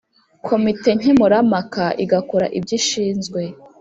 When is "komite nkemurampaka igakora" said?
0.47-2.45